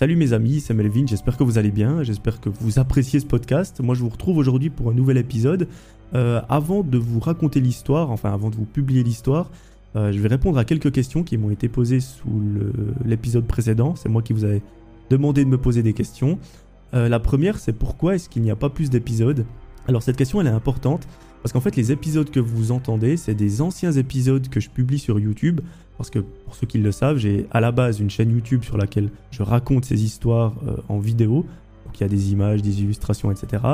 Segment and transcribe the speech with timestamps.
[0.00, 3.26] Salut mes amis, c'est Melvin, j'espère que vous allez bien, j'espère que vous appréciez ce
[3.26, 3.80] podcast.
[3.82, 5.68] Moi je vous retrouve aujourd'hui pour un nouvel épisode.
[6.14, 9.50] Euh, avant de vous raconter l'histoire, enfin avant de vous publier l'histoire,
[9.96, 12.40] euh, je vais répondre à quelques questions qui m'ont été posées sous
[13.04, 13.94] l'épisode précédent.
[13.94, 14.62] C'est moi qui vous avais
[15.10, 16.38] demandé de me poser des questions.
[16.94, 19.44] Euh, la première c'est pourquoi est-ce qu'il n'y a pas plus d'épisodes?
[19.86, 21.06] Alors cette question elle est importante
[21.42, 24.98] parce qu'en fait les épisodes que vous entendez c'est des anciens épisodes que je publie
[24.98, 25.60] sur YouTube
[26.00, 28.78] parce que pour ceux qui le savent, j'ai à la base une chaîne YouTube sur
[28.78, 31.44] laquelle je raconte ces histoires euh, en vidéo.
[31.90, 33.64] Donc il y a des images, des illustrations, etc.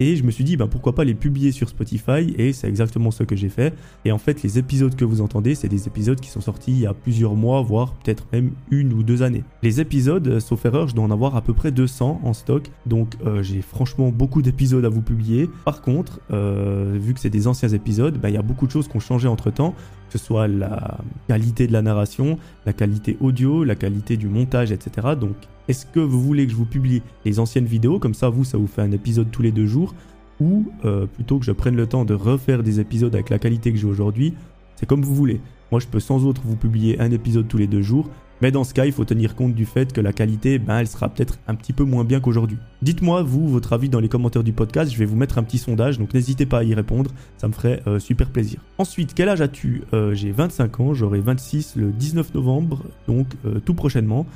[0.00, 3.10] Et je me suis dit, ben, pourquoi pas les publier sur Spotify Et c'est exactement
[3.10, 3.74] ce que j'ai fait.
[4.06, 6.78] Et en fait, les épisodes que vous entendez, c'est des épisodes qui sont sortis il
[6.78, 9.44] y a plusieurs mois, voire peut-être même une ou deux années.
[9.62, 12.70] Les épisodes, euh, sauf erreur, je dois en avoir à peu près 200 en stock.
[12.86, 15.50] Donc euh, j'ai franchement beaucoup d'épisodes à vous publier.
[15.66, 18.88] Par contre, vu que c'est des anciens épisodes, ben, il y a beaucoup de choses
[18.88, 19.74] qui ont changé entre temps
[20.08, 24.72] que ce soit la qualité de la narration, la qualité audio, la qualité du montage,
[24.72, 25.08] etc.
[25.20, 25.36] Donc,
[25.68, 28.58] est-ce que vous voulez que je vous publie les anciennes vidéos, comme ça, vous, ça
[28.58, 29.94] vous fait un épisode tous les deux jours,
[30.40, 33.72] ou euh, plutôt que je prenne le temps de refaire des épisodes avec la qualité
[33.72, 34.34] que j'ai aujourd'hui,
[34.76, 35.40] c'est comme vous voulez.
[35.72, 38.08] Moi, je peux sans autre vous publier un épisode tous les deux jours,
[38.42, 40.86] mais dans ce cas, il faut tenir compte du fait que la qualité, ben, elle
[40.86, 42.58] sera peut-être un petit peu moins bien qu'aujourd'hui.
[42.82, 44.92] Dites-moi, vous, votre avis dans les commentaires du podcast.
[44.92, 47.10] Je vais vous mettre un petit sondage, donc n'hésitez pas à y répondre.
[47.38, 48.60] Ça me ferait euh, super plaisir.
[48.76, 49.84] Ensuite, quel âge as-tu?
[49.94, 53.28] Euh, J'ai 25 ans, j'aurai 26 le 19 novembre, donc
[53.64, 54.26] tout prochainement.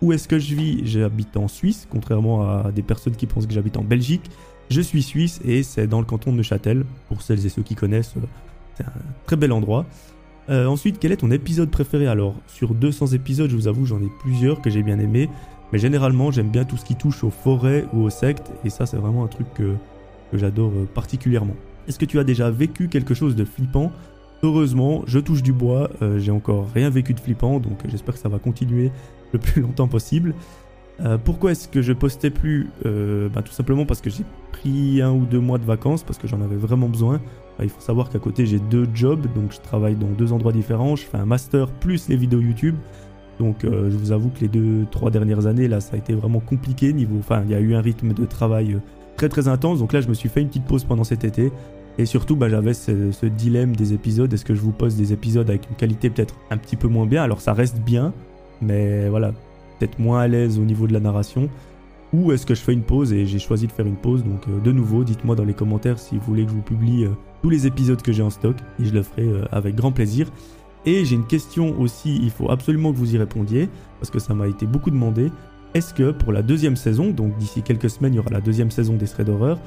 [0.00, 0.86] Où est-ce que je vis?
[0.86, 4.30] J'habite en Suisse, contrairement à des personnes qui pensent que j'habite en Belgique.
[4.70, 6.84] Je suis suisse et c'est dans le canton de Neuchâtel.
[7.08, 8.14] Pour celles et ceux qui connaissent,
[8.76, 8.92] c'est un
[9.26, 9.86] très bel endroit.
[10.50, 12.06] Euh, ensuite, quel est ton épisode préféré?
[12.06, 15.28] Alors, sur 200 épisodes, je vous avoue, j'en ai plusieurs que j'ai bien aimé.
[15.72, 18.50] Mais généralement, j'aime bien tout ce qui touche aux forêts ou aux sectes.
[18.64, 19.74] Et ça, c'est vraiment un truc que,
[20.32, 21.54] j'adore euh, particulièrement.
[21.86, 23.92] Est-ce que tu as déjà vécu quelque chose de flippant?
[24.42, 25.90] Heureusement, je touche du bois.
[26.02, 27.60] Euh, j'ai encore rien vécu de flippant.
[27.60, 28.92] Donc, j'espère que ça va continuer
[29.32, 30.34] le plus longtemps possible.
[31.24, 35.26] pourquoi est-ce que je postais plus bah, Tout simplement parce que j'ai pris un ou
[35.26, 37.20] deux mois de vacances, parce que j'en avais vraiment besoin.
[37.58, 40.52] Bah, il faut savoir qu'à côté j'ai deux jobs, donc je travaille dans deux endroits
[40.52, 42.76] différents, je fais un master plus les vidéos YouTube.
[43.38, 46.14] Donc euh, je vous avoue que les deux, trois dernières années, là, ça a été
[46.14, 47.16] vraiment compliqué niveau.
[47.18, 48.80] Enfin, il y a eu un rythme de travail euh,
[49.16, 49.78] très très intense.
[49.78, 51.52] Donc là, je me suis fait une petite pause pendant cet été.
[51.98, 54.32] Et surtout, bah, j'avais ce, dilemme des épisodes.
[54.32, 57.06] Est-ce que je vous pose des épisodes avec une qualité peut-être un petit peu moins
[57.06, 57.22] bien?
[57.22, 58.12] Alors ça reste bien,
[58.62, 59.32] mais voilà,
[59.78, 61.48] peut-être moins à l'aise au niveau de la narration.
[62.12, 64.24] Ou est-ce que je fais une pause et j'ai choisi de faire une pause?
[64.24, 67.06] Donc euh, de nouveau, dites-moi dans les commentaires si vous voulez que je vous publie
[67.42, 70.30] tous les épisodes que j'ai en stock et je le ferai euh, avec grand plaisir.
[70.86, 73.68] Et j'ai une question aussi, il faut absolument que vous y répondiez
[74.00, 75.30] parce que ça m'a été beaucoup demandé.
[75.74, 78.70] Est-ce que pour la deuxième saison, donc d'ici quelques semaines, il y aura la deuxième
[78.70, 79.58] saison des threads d'horreur,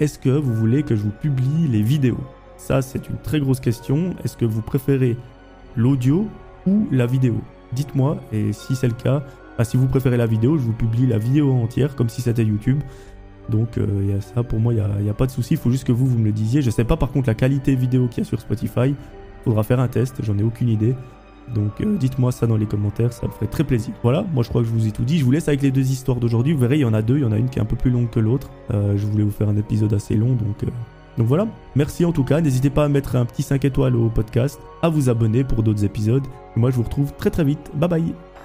[0.00, 2.20] est-ce que vous voulez que je vous publie les vidéos?
[2.56, 4.14] Ça, c'est une très grosse question.
[4.24, 5.16] Est-ce que vous préférez
[5.76, 6.28] l'audio
[6.66, 7.40] ou la vidéo?
[7.72, 9.22] Dites-moi, et si c'est le cas,
[9.58, 12.44] bah, si vous préférez la vidéo, je vous publie la vidéo entière comme si c'était
[12.44, 12.80] YouTube.
[13.48, 15.86] Donc euh, il ça pour moi, il n'y a, pas de souci, il faut juste
[15.86, 16.62] que vous, me le disiez.
[16.62, 18.94] Je sais pas par contre la qualité vidéo qu'il y a sur Spotify.
[19.44, 20.94] Faudra faire un test, j'en ai aucune idée.
[21.54, 23.94] Donc euh, dites-moi ça dans les commentaires, ça me ferait très plaisir.
[24.02, 25.18] Voilà, moi je crois que je vous ai tout dit.
[25.18, 26.52] Je vous laisse avec les deux histoires d'aujourd'hui.
[26.52, 27.66] Vous verrez, il y en a deux, il y en a une qui est un
[27.66, 28.50] peu plus longue que l'autre.
[28.72, 30.64] Euh, je voulais vous faire un épisode assez long, donc,
[31.18, 31.46] donc voilà.
[31.74, 34.88] Merci en tout cas, n'hésitez pas à mettre un petit 5 étoiles au podcast, à
[34.88, 36.24] vous abonner pour d'autres épisodes.
[36.56, 37.70] Et moi je vous retrouve très très vite.
[37.74, 38.35] Bye bye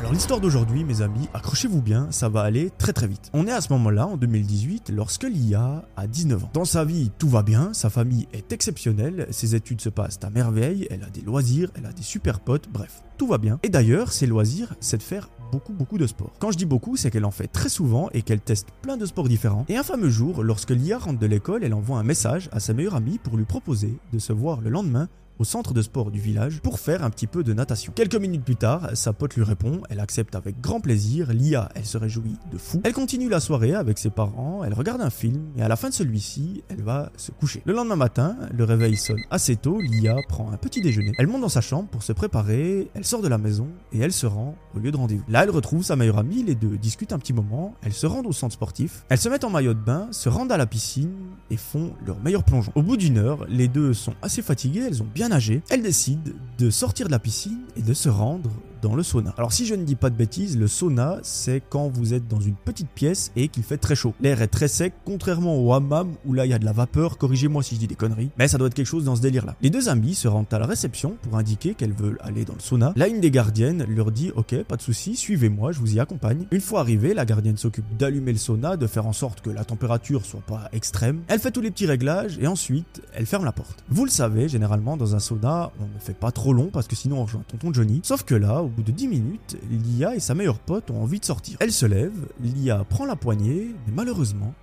[0.00, 3.28] alors l'histoire d'aujourd'hui, mes amis, accrochez-vous bien, ça va aller très très vite.
[3.34, 6.50] On est à ce moment-là, en 2018, lorsque Lia a 19 ans.
[6.54, 10.30] Dans sa vie, tout va bien, sa famille est exceptionnelle, ses études se passent à
[10.30, 13.58] merveille, elle a des loisirs, elle a des super potes, bref, tout va bien.
[13.62, 16.32] Et d'ailleurs, ses loisirs, c'est de faire beaucoup beaucoup de sport.
[16.38, 19.04] Quand je dis beaucoup, c'est qu'elle en fait très souvent et qu'elle teste plein de
[19.04, 19.66] sports différents.
[19.68, 22.72] Et un fameux jour, lorsque Lia rentre de l'école, elle envoie un message à sa
[22.72, 25.08] meilleure amie pour lui proposer de se voir le lendemain
[25.40, 27.92] au centre de sport du village pour faire un petit peu de natation.
[27.96, 31.86] Quelques minutes plus tard, sa pote lui répond, elle accepte avec grand plaisir, Lia, elle
[31.86, 32.82] se réjouit de fou.
[32.84, 35.88] Elle continue la soirée avec ses parents, elle regarde un film et à la fin
[35.88, 37.62] de celui-ci, elle va se coucher.
[37.64, 41.12] Le lendemain matin, le réveil sonne assez tôt, Lia prend un petit déjeuner.
[41.18, 44.12] Elle monte dans sa chambre pour se préparer, elle sort de la maison et elle
[44.12, 45.24] se rend au lieu de rendez-vous.
[45.26, 48.26] Là, elle retrouve sa meilleure amie, les deux discutent un petit moment, elles se rendent
[48.26, 51.14] au centre sportif, elles se mettent en maillot de bain, se rendent à la piscine
[51.50, 52.72] et font leur meilleur plongeon.
[52.74, 56.30] Au bout d'une heure, les deux sont assez fatiguées, elles ont bien nagé, elles décident
[56.58, 58.50] de sortir de la piscine et de se rendre
[58.82, 59.34] dans le sauna.
[59.36, 62.40] Alors si je ne dis pas de bêtises, le sauna c'est quand vous êtes dans
[62.40, 64.14] une petite pièce et qu'il fait très chaud.
[64.20, 67.18] L'air est très sec, contrairement au hammam où là il y a de la vapeur,
[67.18, 69.46] corrigez-moi si je dis des conneries, mais ça doit être quelque chose dans ce délire
[69.46, 69.56] là.
[69.62, 72.60] Les deux amis se rendent à la réception pour indiquer qu'elles veulent aller dans le
[72.60, 72.92] sauna.
[72.96, 76.46] Là une des gardiennes leur dit ok pas de souci, suivez-moi, je vous y accompagne.
[76.50, 79.64] Une fois arrivée, la gardienne s'occupe d'allumer le sauna, de faire en sorte que la
[79.64, 81.22] température soit pas extrême.
[81.28, 83.84] Elle fait tous les petits réglages et ensuite elle ferme la porte.
[83.88, 86.96] Vous le savez, généralement dans un sauna on ne fait pas trop long parce que
[86.96, 88.00] sinon on rejoint tonton Johnny.
[88.04, 91.24] Sauf que là, bout de 10 minutes, Lia et sa meilleure pote ont envie de
[91.24, 91.56] sortir.
[91.60, 94.54] Elle se lève, Lia prend la poignée, mais malheureusement,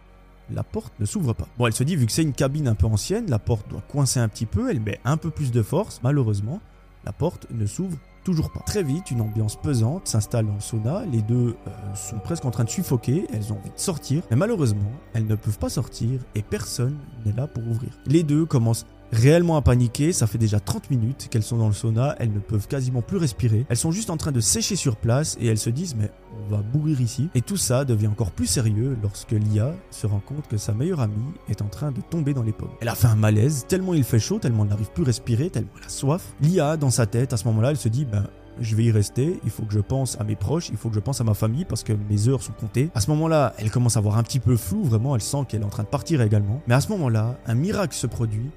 [0.50, 1.48] la porte ne s'ouvre pas.
[1.58, 3.82] Bon, elle se dit, vu que c'est une cabine un peu ancienne, la porte doit
[3.82, 6.62] coincer un petit peu, elle met un peu plus de force, malheureusement,
[7.06, 8.60] la porte ne s'ouvre toujours pas.
[8.66, 12.52] Très vite, une ambiance pesante s'installe dans le sauna, les deux euh, sont presque en
[12.52, 16.20] train de suffoquer, elles ont envie de sortir, mais malheureusement, elles ne peuvent pas sortir
[16.36, 17.92] et personne n'est là pour ouvrir.
[18.06, 21.74] Les deux commencent réellement à paniquer, ça fait déjà 30 minutes qu'elles sont dans le
[21.74, 24.96] sauna, elles ne peuvent quasiment plus respirer, elles sont juste en train de sécher sur
[24.96, 26.12] place et elles se disent mais
[26.46, 27.30] on va mourir ici.
[27.36, 31.02] Et tout ça devient encore plus sérieux lorsque Lia se rend compte que sa meilleure
[31.02, 32.70] amie est en train de tomber dans les pommes.
[32.82, 35.50] Elle a fait un malaise, tellement il fait chaud, tellement elle n'arrive plus à respirer,
[35.50, 36.34] tellement elle a soif.
[36.42, 38.28] Lia, dans sa tête, à ce moment-là, elle se dit ben
[38.60, 40.96] je vais y rester, il faut que je pense à mes proches, il faut que
[40.96, 42.90] je pense à ma famille parce que mes heures sont comptées.
[42.96, 45.62] À ce moment-là, elle commence à voir un petit peu flou, vraiment, elle sent qu'elle
[45.62, 46.62] est en train de partir également.
[46.68, 48.50] Mais à ce moment-là, un miracle se produit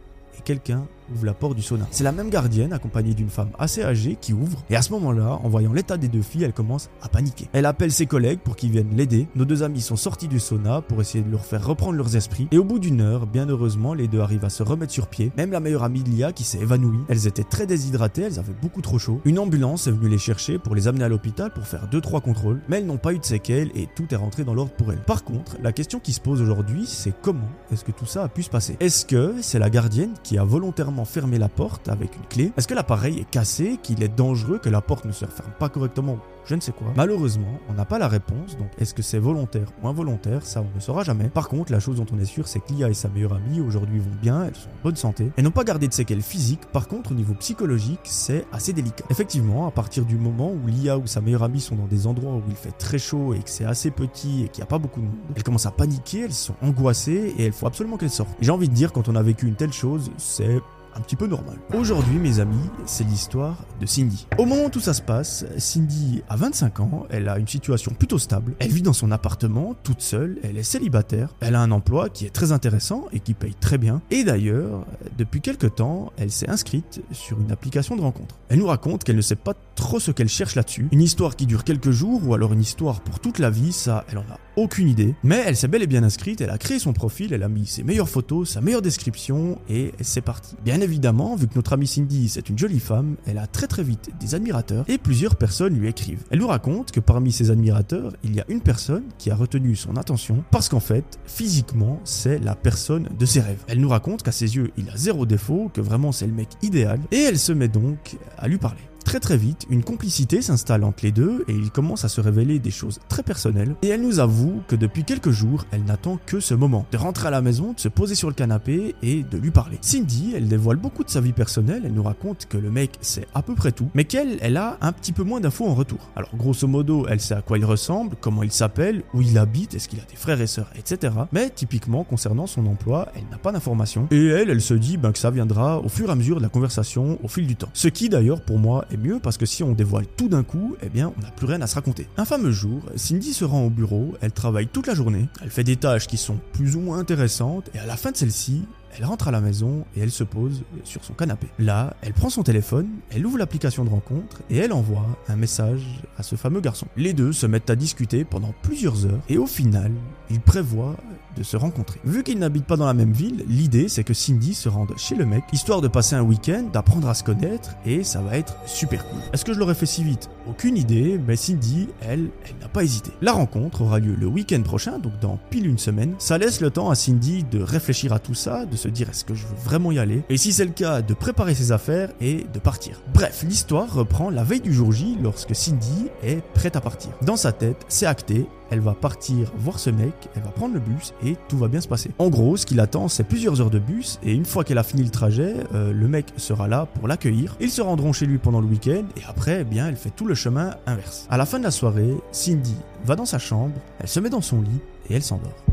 [0.45, 1.87] quelqu'un ouvre la porte du sauna.
[1.91, 5.39] C'est la même gardienne accompagnée d'une femme assez âgée qui ouvre et à ce moment-là,
[5.43, 7.49] en voyant l'état des deux filles, elle commence à paniquer.
[7.53, 9.29] Elle appelle ses collègues pour qu'ils viennent l'aider.
[9.35, 12.49] Nos deux amis sont sortis du sauna pour essayer de leur faire reprendre leurs esprits
[12.51, 15.33] et au bout d'une heure, bien heureusement, les deux arrivent à se remettre sur pied.
[15.37, 17.01] Même la meilleure amie de Lia qui s'est évanouie.
[17.09, 19.21] Elles étaient très déshydratées, elles avaient beaucoup trop chaud.
[19.25, 22.61] Une ambulance est venue les chercher pour les amener à l'hôpital pour faire 2-3 contrôles,
[22.69, 25.03] mais elles n'ont pas eu de séquelles et tout est rentré dans l'ordre pour elles.
[25.03, 28.29] Par contre, la question qui se pose aujourd'hui, c'est comment est-ce que tout ça a
[28.29, 28.77] pu se passer?
[28.81, 32.53] Est-ce que c'est la gardienne qui a volontairement fermer la porte avec une clé.
[32.57, 35.69] Est-ce que l'appareil est cassé, qu'il est dangereux, que la porte ne se referme pas
[35.69, 36.19] correctement?
[36.45, 36.89] Je ne sais quoi.
[36.97, 40.75] Malheureusement, on n'a pas la réponse, donc est-ce que c'est volontaire ou involontaire, ça on
[40.75, 41.29] ne saura jamais.
[41.29, 43.61] Par contre, la chose dont on est sûr, c'est que Lia et sa meilleure amie
[43.61, 46.67] aujourd'hui vont bien, elles sont en bonne santé, elles n'ont pas gardé de séquelles physiques,
[46.67, 49.05] par contre au niveau psychologique, c'est assez délicat.
[49.11, 52.35] Effectivement, à partir du moment où Lia ou sa meilleure amie sont dans des endroits
[52.35, 54.79] où il fait très chaud et que c'est assez petit et qu'il n'y a pas
[54.79, 58.11] beaucoup de monde, elles commencent à paniquer, elles sont angoissées et il faut absolument qu'elles
[58.11, 58.37] sortent.
[58.41, 60.61] J'ai envie de dire, quand on a vécu une telle chose, c'est
[60.95, 61.57] un petit peu normal.
[61.75, 64.27] Aujourd'hui, mes amis, c'est l'histoire de Cindy.
[64.39, 67.93] Au moment où tout ça se passe, Cindy a 25 ans, elle a une situation
[67.93, 71.73] plutôt stable, elle vit dans son appartement toute seule, elle est célibataire, elle a un
[71.73, 74.01] emploi qui est très intéressant et qui paye très bien.
[74.13, 74.87] Et d'ailleurs,
[75.19, 78.39] depuis quelques temps, elle s'est inscrite sur une application de rencontre.
[78.49, 80.89] Elle nous raconte qu'elle ne sait pas trop ce qu'elle cherche là-dessus.
[80.93, 84.05] Une histoire qui dure quelques jours ou alors une histoire pour toute la vie, ça,
[84.09, 85.15] elle en a aucune idée.
[85.25, 87.67] Mais elle s'est bel et bien inscrite, elle a créé son profil, elle a mis
[87.67, 90.55] ses meilleures photos, sa meilleure description et c'est parti.
[90.65, 93.83] Bien évidemment, vu que notre amie Cindy c'est une jolie femme, elle a très très
[93.83, 96.20] vite des admirateurs et plusieurs personnes lui écrivent.
[96.31, 99.77] Elle nous raconte que parmi ses admirateurs, il y a une personne qui a retenu
[99.77, 103.63] son attention parce qu'en fait, physiquement, c'est la personne de ses rêves.
[103.69, 106.49] Elle nous raconte qu'à ses yeux, il a zéro défaut, que vraiment c'est le mec
[106.63, 108.81] idéal et elle se met donc à lui parler.
[109.11, 112.61] Très très vite, une complicité s'installe entre les deux et il commence à se révéler
[112.61, 113.75] des choses très personnelles.
[113.83, 117.27] Et elle nous avoue que depuis quelques jours, elle n'attend que ce moment de rentrer
[117.27, 119.79] à la maison, de se poser sur le canapé et de lui parler.
[119.81, 123.27] Cindy, elle dévoile beaucoup de sa vie personnelle, elle nous raconte que le mec sait
[123.35, 125.99] à peu près tout, mais qu'elle, elle a un petit peu moins d'infos en retour.
[126.15, 129.75] Alors grosso modo, elle sait à quoi il ressemble, comment il s'appelle, où il habite,
[129.75, 131.13] est-ce qu'il a des frères et sœurs, etc.
[131.33, 134.07] Mais typiquement, concernant son emploi, elle n'a pas d'informations.
[134.13, 136.43] Et elle, elle se dit ben, que ça viendra au fur et à mesure de
[136.43, 137.71] la conversation, au fil du temps.
[137.73, 140.77] Ce qui d'ailleurs pour moi est mieux parce que si on dévoile tout d'un coup,
[140.83, 142.09] eh bien on n'a plus rien à se raconter.
[142.17, 145.65] Un fameux jour, Cindy se rend au bureau, elle travaille toute la journée, elle fait
[145.65, 148.63] des tâches qui sont plus ou moins intéressantes et à la fin de celle-ci,
[148.97, 151.47] elle rentre à la maison et elle se pose sur son canapé.
[151.59, 155.83] Là, elle prend son téléphone, elle ouvre l'application de rencontre et elle envoie un message
[156.19, 156.87] à ce fameux garçon.
[156.97, 159.93] Les deux se mettent à discuter pendant plusieurs heures et au final,
[160.29, 160.97] ils prévoient
[161.37, 162.01] de se rencontrer.
[162.05, 165.15] Vu qu'ils n'habitent pas dans la même ville, l'idée c'est que Cindy se rende chez
[165.15, 168.57] le mec, histoire de passer un week-end, d'apprendre à se connaître, et ça va être
[168.67, 169.21] super cool.
[169.33, 170.29] Est-ce que je l'aurais fait si vite?
[170.49, 173.11] Aucune idée, mais Cindy, elle, elle n'a pas hésité.
[173.21, 176.15] La rencontre aura lieu le week-end prochain, donc dans pile une semaine.
[176.19, 179.25] Ça laisse le temps à Cindy de réfléchir à tout ça, de se dire est-ce
[179.25, 182.11] que je veux vraiment y aller, et si c'est le cas, de préparer ses affaires
[182.21, 183.03] et de partir.
[183.15, 187.11] Bref, l'histoire reprend la veille du jour J lorsque Cindy est prête à partir.
[187.23, 190.81] Dans sa tête, c'est acté, elle va partir voir ce mec, elle va prendre le
[190.81, 192.11] bus et tout va bien se passer.
[192.19, 194.83] En gros, ce qui l'attend, c'est plusieurs heures de bus et une fois qu'elle a
[194.83, 197.57] fini le trajet, euh, le mec sera là pour l'accueillir.
[197.61, 200.27] Ils se rendront chez lui pendant le week-end et après, eh bien, elle fait tout
[200.27, 201.27] le chemin inverse.
[201.31, 204.41] À la fin de la soirée, Cindy va dans sa chambre, elle se met dans
[204.41, 205.65] son lit et elle s'endort.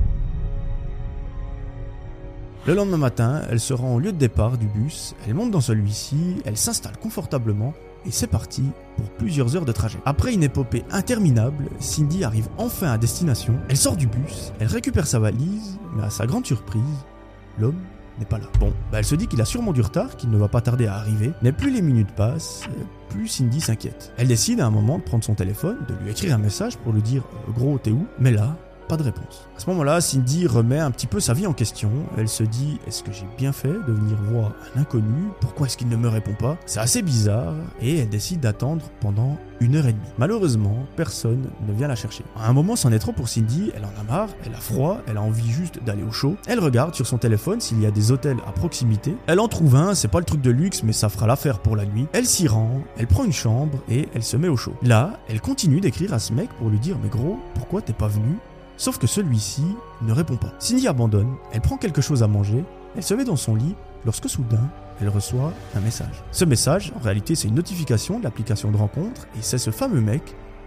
[2.65, 5.61] Le lendemain matin, elle se rend au lieu de départ du bus, elle monte dans
[5.61, 7.73] celui-ci, elle s'installe confortablement
[8.07, 8.63] et c'est parti
[8.95, 9.99] pour plusieurs heures de trajet.
[10.05, 15.05] Après une épopée interminable, Cindy arrive enfin à destination, elle sort du bus, elle récupère
[15.05, 16.81] sa valise, mais à sa grande surprise,
[17.59, 17.79] l'homme
[18.19, 18.45] n'est pas là.
[18.59, 20.87] Bon, bah elle se dit qu'il a sûrement du retard, qu'il ne va pas tarder
[20.87, 22.63] à arriver, mais plus les minutes passent,
[23.09, 24.13] plus Cindy s'inquiète.
[24.17, 26.93] Elle décide à un moment de prendre son téléphone, de lui écrire un message pour
[26.93, 28.07] lui dire euh, gros t'es où?
[28.19, 29.47] Mais là, pas de réponse.
[29.55, 31.91] À ce moment-là, Cindy remet un petit peu sa vie en question.
[32.17, 35.29] Elle se dit est-ce que j'ai bien fait de venir voir un inconnu?
[35.41, 36.57] Pourquoi est-ce qu'il ne me répond pas?
[36.65, 40.07] C'est assez bizarre et elle décide d'attendre pendant une heure et demie.
[40.17, 42.23] Malheureusement, personne ne vient la chercher.
[42.37, 44.99] À un moment, c'en est trop pour Cindy, elle en a marre, elle a froid,
[45.07, 46.35] elle a envie juste d'aller au chaud.
[46.47, 49.15] Elle regarde sur son téléphone s'il y a des hôtels à proximité.
[49.27, 51.75] Elle en trouve un, c'est pas le truc de luxe, mais ça fera l'affaire pour
[51.75, 52.07] la nuit.
[52.13, 54.73] Elle s'y rend, elle prend une chambre et elle se met au chaud.
[54.83, 58.07] Là, elle continue d'écrire à ce mec pour lui dire Mais gros, pourquoi t'es pas
[58.07, 58.37] venu
[58.77, 59.65] Sauf que celui-ci
[60.03, 60.53] ne répond pas.
[60.59, 62.63] Cindy abandonne, elle prend quelque chose à manger,
[62.95, 64.69] elle se met dans son lit lorsque soudain,
[65.01, 66.23] elle reçoit un message.
[66.31, 70.01] Ce message, en réalité, c'est une notification de l'application de rencontre et c'est ce fameux
[70.01, 70.21] mec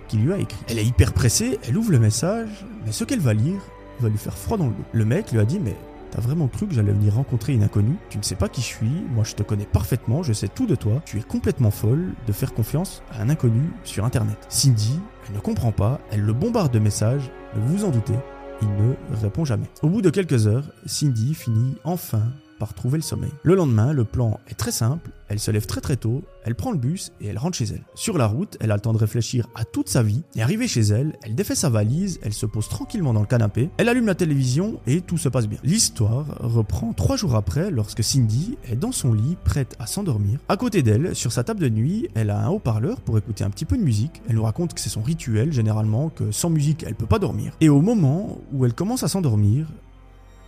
[0.09, 0.61] qui lui a écrit.
[0.69, 3.61] Elle est hyper pressée, elle ouvre le message, mais ce qu'elle va lire
[4.01, 4.85] va lui faire froid dans le dos.
[4.93, 5.77] Le mec lui a dit mais
[6.11, 7.97] T'as vraiment cru que j'allais venir rencontrer une inconnue?
[8.09, 10.67] Tu ne sais pas qui je suis, moi je te connais parfaitement, je sais tout
[10.67, 11.03] de toi.
[11.05, 14.39] Tu es complètement folle de faire confiance à un inconnu sur internet.
[14.49, 14.99] Cindy,
[15.29, 18.19] elle ne comprend pas, elle le bombarde de messages, mais vous vous en doutez,
[18.63, 19.71] il ne répond jamais.
[19.83, 22.23] Au bout de quelques heures, Cindy finit enfin
[22.59, 23.31] par trouver le sommeil.
[23.43, 26.73] Le lendemain, le plan est très simple, elle se lève très très tôt, elle prend
[26.73, 27.85] le bus et elle rentre chez elle.
[27.95, 30.67] Sur la route, elle a le temps de réfléchir à toute sa vie, et arrivée
[30.67, 34.07] chez elle, elle défait sa valise, elle se pose tranquillement dans le canapé, elle allume
[34.07, 35.61] la télévision et tout se passe bien.
[35.63, 40.41] L'histoire reprend trois jours après lorsque Cindy est dans son lit prête à s'endormir.
[40.49, 43.51] À côté d'elle, sur sa table de nuit, elle a un haut-parleur pour écouter un
[43.51, 44.23] petit peu de musique.
[44.29, 47.53] Elle nous raconte que c'est son rituel généralement, que sans musique elle peut pas dormir.
[47.61, 49.69] Et au moment où elle commence à s'endormir,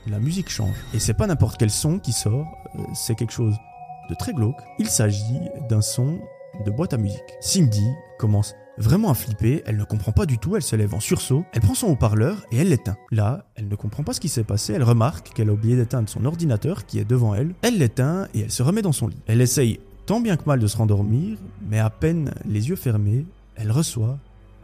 [0.09, 0.75] la musique change.
[0.93, 3.55] Et c'est pas n'importe quel son qui sort, euh, c'est quelque chose
[4.09, 4.61] de très glauque.
[4.79, 6.19] Il s'agit d'un son
[6.65, 7.21] de boîte à musique.
[7.41, 7.87] Cindy
[8.19, 11.45] commence vraiment à flipper, elle ne comprend pas du tout, elle se lève en sursaut,
[11.53, 12.97] elle prend son haut-parleur et elle l'éteint.
[13.11, 16.09] Là, elle ne comprend pas ce qui s'est passé, elle remarque qu'elle a oublié d'éteindre
[16.09, 17.55] son ordinateur qui est devant elle.
[17.63, 19.19] Elle l'éteint et elle se remet dans son lit.
[19.27, 23.27] Elle essaye tant bien que mal de se rendormir, mais à peine les yeux fermés,
[23.57, 24.19] elle reçoit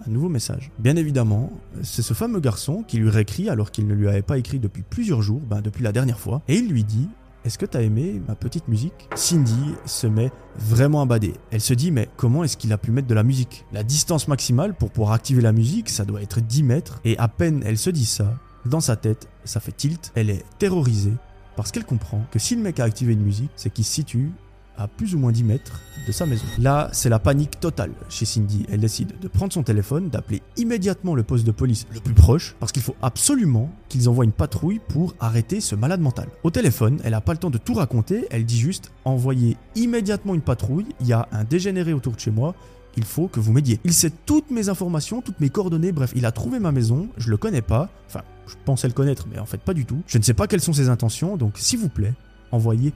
[0.07, 0.71] un nouveau message.
[0.79, 1.51] Bien évidemment,
[1.83, 4.83] c'est ce fameux garçon qui lui réécrit alors qu'il ne lui avait pas écrit depuis
[4.83, 7.09] plusieurs jours, ben depuis la dernière fois, et il lui dit
[7.45, 9.09] est-ce que t'as aimé ma petite musique?
[9.15, 11.35] Cindy se met vraiment à bader.
[11.51, 13.65] Elle se dit mais comment est-ce qu'il a pu mettre de la musique?
[13.73, 17.01] La distance maximale pour pouvoir activer la musique, ça doit être 10 mètres.
[17.05, 18.35] Et à peine elle se dit ça,
[18.67, 20.13] dans sa tête, ça fait tilt.
[20.15, 21.15] Elle est terrorisée
[21.57, 24.31] parce qu'elle comprend que si le mec a activé une musique, c'est qu'il se situe
[24.79, 26.45] à plus ou moins 10 mètres de sa maison.
[26.59, 28.65] Là, c'est la panique totale chez Cindy.
[28.71, 32.55] Elle décide de prendre son téléphone, d'appeler immédiatement le poste de police le plus proche,
[32.61, 36.29] parce qu'il faut absolument qu'ils envoient une patrouille pour arrêter ce malade mental.
[36.45, 40.35] Au téléphone, elle n'a pas le temps de tout raconter, elle dit juste envoyez immédiatement
[40.35, 42.55] une patrouille, il y a un dégénéré autour de chez moi,
[42.97, 43.81] il faut que vous m'aidiez.
[43.85, 47.31] Il sait toutes mes informations, toutes mes coordonnées, bref, il a trouvé ma maison, je
[47.31, 50.03] le connais pas, enfin, je pensais le connaître, mais en fait pas du tout.
[50.07, 52.15] Je ne sais pas quelles sont ses intentions, donc s'il vous plaît,
[52.51, 52.93] envoyez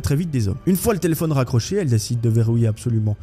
[0.00, 0.58] très vite des hommes.
[0.66, 3.16] Une fois le téléphone raccroché, elle décide de verrouiller absolument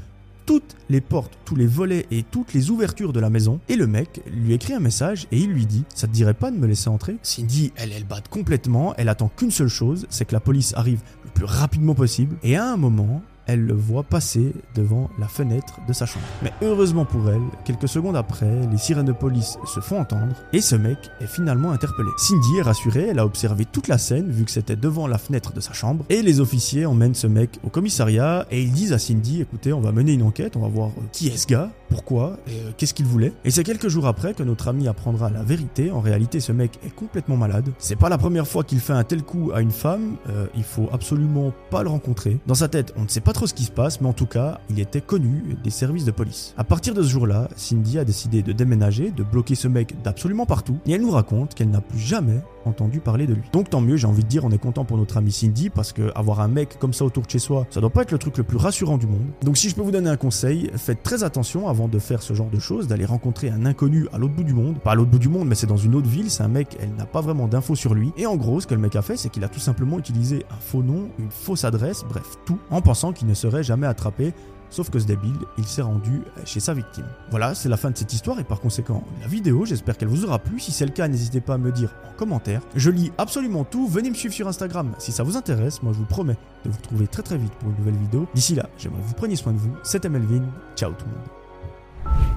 [0.45, 3.59] toutes les portes, tous les volets et toutes les ouvertures de la maison.
[3.69, 6.51] Et le mec lui écrit un message et il lui dit Ça te dirait pas
[6.51, 7.17] de me laisser entrer?
[7.21, 8.93] Cindy, elle, elle bat complètement.
[8.97, 12.35] Elle attend qu'une seule chose c'est que la police arrive le plus rapidement possible.
[12.43, 16.25] Et à un moment, elle le voit passer devant la fenêtre de sa chambre.
[16.41, 20.61] Mais heureusement pour elle, quelques secondes après, les sirènes de police se font entendre et
[20.61, 22.09] ce mec est finalement interpellé.
[22.17, 25.53] Cindy est rassurée, elle a observé toute la scène vu que c'était devant la fenêtre
[25.53, 28.99] de sa chambre et les officiers emmènent ce mec au commissariat et ils disent à
[28.99, 32.37] Cindy écoutez, on va mener une enquête, on va voir qui est ce gars, pourquoi
[32.47, 33.33] et euh, qu'est-ce qu'il voulait.
[33.45, 35.91] Et c'est quelques jours après que notre ami apprendra la vérité.
[35.91, 37.69] En réalité, ce mec est complètement malade.
[37.77, 40.63] C'est pas la première fois qu'il fait un tel coup à une femme, euh, il
[40.63, 42.39] faut absolument pas le rencontrer.
[42.47, 44.25] Dans sa tête, on ne sait pas trop ce qui se passe, mais en tout
[44.25, 46.55] cas, il était connu des services de police.
[46.57, 50.47] À partir de ce jour-là, Cindy a décidé de déménager, de bloquer ce mec d'absolument
[50.47, 53.43] partout, et elle nous raconte qu'elle n'a plus jamais entendu parler de lui.
[53.51, 55.93] Donc tant mieux, j'ai envie de dire, on est content pour notre ami Cindy parce
[55.93, 58.17] que avoir un mec comme ça autour de chez soi, ça doit pas être le
[58.17, 59.25] truc le plus rassurant du monde.
[59.43, 62.49] Donc si je peux vous donner un conseil, faites très attention de faire ce genre
[62.49, 64.79] de choses, d'aller rencontrer un inconnu à l'autre bout du monde.
[64.79, 66.77] Pas à l'autre bout du monde, mais c'est dans une autre ville, c'est un mec,
[66.79, 68.11] elle n'a pas vraiment d'infos sur lui.
[68.17, 70.45] Et en gros, ce que le mec a fait, c'est qu'il a tout simplement utilisé
[70.51, 74.33] un faux nom, une fausse adresse, bref, tout, en pensant qu'il ne serait jamais attrapé
[74.73, 77.05] Sauf que ce débile, il s'est rendu chez sa victime.
[77.29, 79.65] Voilà, c'est la fin de cette histoire et par conséquent la vidéo.
[79.65, 80.59] J'espère qu'elle vous aura plu.
[80.59, 82.63] Si c'est le cas, n'hésitez pas à me dire en commentaire.
[82.75, 83.87] Je lis absolument tout.
[83.87, 85.83] Venez me suivre sur Instagram si ça vous intéresse.
[85.83, 88.25] Moi, je vous promets de vous retrouver très très vite pour une nouvelle vidéo.
[88.33, 89.75] D'ici là, j'aimerais que vous preniez soin de vous.
[89.83, 90.41] C'était Melvin.
[90.75, 91.42] Ciao tout le monde.
[92.05, 92.32] you